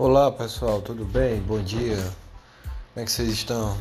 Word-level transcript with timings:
Olá 0.00 0.32
pessoal, 0.32 0.80
tudo 0.80 1.04
bem? 1.04 1.38
Bom 1.42 1.62
dia. 1.62 1.98
Como 2.94 3.02
é 3.02 3.04
que 3.04 3.12
vocês 3.12 3.28
estão? 3.28 3.76